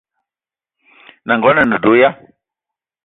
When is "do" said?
1.83-1.93